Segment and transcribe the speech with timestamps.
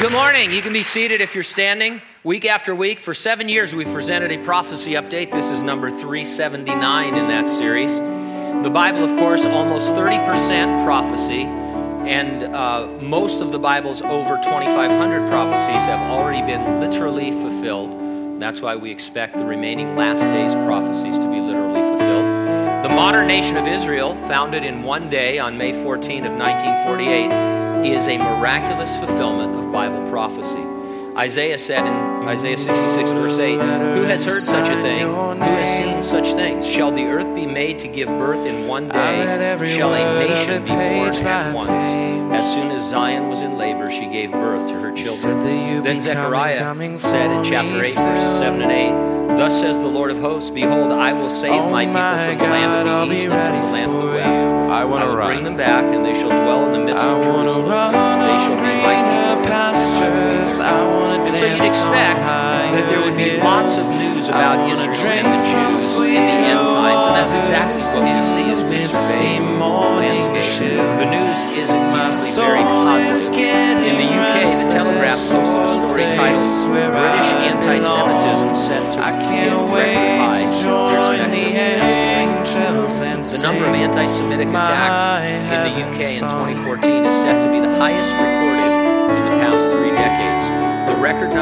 [0.00, 0.52] Good morning.
[0.52, 2.00] You can be seated if you're standing.
[2.22, 5.32] Week after week, for seven years, we've presented a prophecy update.
[5.32, 7.98] This is number 379 in that series.
[8.62, 15.28] The Bible, of course, almost 30% prophecy, and uh, most of the Bible's over 2,500
[15.28, 18.40] prophecies have already been literally fulfilled.
[18.40, 22.84] That's why we expect the remaining last days prophecies to be literally fulfilled.
[22.84, 28.08] The modern nation of Israel, founded in one day on May 14 of 1948, is
[28.08, 30.64] a miraculous fulfillment of Bible prophecy.
[31.18, 35.00] Isaiah said in Isaiah 66, verse 8, Who has heard such a thing?
[35.08, 36.64] Who has seen such things?
[36.64, 39.24] Shall the earth be made to give birth in one day?
[39.76, 41.70] Shall a nation be born at once?
[42.32, 45.82] As soon as Zion was in labor, she gave birth to her children.
[45.82, 50.18] Then Zechariah said in chapter 8, verses 7 and 8, Thus says the Lord of
[50.18, 53.66] hosts, Behold, I will save my people from the land of the east and from
[53.66, 54.48] the land of the west.
[54.70, 57.92] I will bring them back, and they shall dwell in the midst of Jerusalem.
[57.92, 59.47] They shall be my
[62.88, 67.04] there would be lots of news about Israel and the Jews in the end times,
[67.08, 69.68] and that's exactly what we see as we survey the
[70.00, 70.80] landscape.
[70.96, 73.36] The news is immediately very positive.
[73.84, 80.18] In the UK, the Telegraph posted a story titled British Anti-Semitism Set to Hit Record
[80.18, 81.16] High.
[81.18, 82.08] An the End.
[82.88, 87.68] The number of anti-Semitic attacks in the UK in 2014 is set to be the
[87.76, 88.77] highest recorded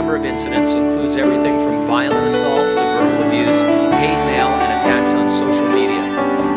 [0.06, 3.58] number of incidents includes everything from violent assaults to verbal abuse,
[3.98, 5.98] hate mail, and attacks on social media.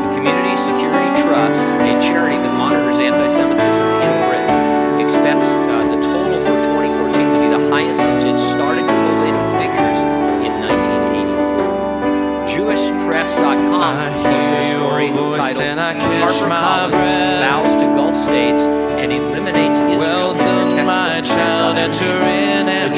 [0.05, 4.53] The Community Security Trust, a charity that monitors anti-Semitism in Britain,
[5.01, 9.97] expects uh, the total for 2014 to be the highest since it started collating figures
[10.45, 12.53] in 1984.
[12.53, 13.97] JewishPress.com
[14.29, 15.73] posted a story titled
[16.21, 16.93] Harper Collins
[17.41, 18.61] vows to Gulf states
[19.01, 22.28] and eliminates Israel Well done, my child,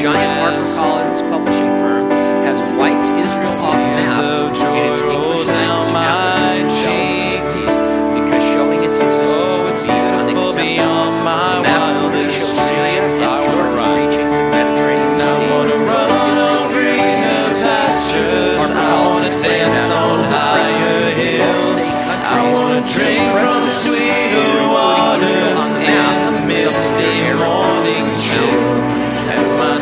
[0.01, 0.81] giant rest.
[0.81, 2.09] HarperCollins publishing firm
[2.41, 5.45] has wiped Israel off maps in its English language
[5.93, 7.45] my atlases of cheek.
[7.61, 7.77] East
[8.17, 10.57] because showing its existence would oh, be unacceptable.
[10.57, 13.13] beyond my The map wildest shows Syria and
[13.45, 15.85] Jordan reaching to Mediterranean I Sea.
[15.85, 18.57] run on greener appears pastures.
[18.57, 21.83] I HarperCollins wanna is dance on higher presidents of the Gulf hills.
[22.25, 28.90] I wanna drink from sweeter waters in the misty morning in chill.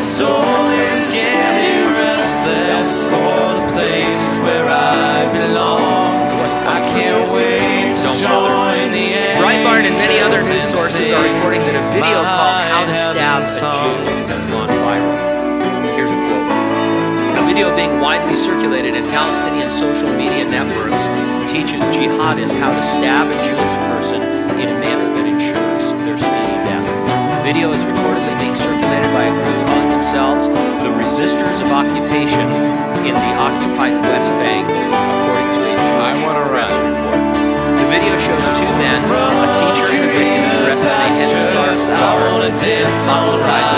[0.00, 6.24] Soul is getting restless for the place where I belong.
[6.64, 11.76] I can't wait to join the Breitbart and many other news sources are reporting that
[11.76, 13.60] a video called How to Stab a.
[13.60, 15.20] Jew has gone viral.
[15.92, 16.48] Here's a quote.
[17.36, 20.96] A video being widely circulated in Palestinian social media networks
[21.52, 24.24] teaches jihadists how to stab a Jewish person
[24.56, 26.88] in a manner that ensures their speedy death.
[26.88, 29.69] The video is reportedly being circulated by a group
[30.10, 30.48] themselves
[30.82, 32.42] the Resistors of Occupation
[33.06, 36.90] in the occupied West Bank, according to a Jewish press run.
[36.90, 37.78] report.
[37.78, 42.26] The video shows two men, a teacher and a victim, dressed in a headscarf, I
[42.26, 43.69] wanna dance on followed by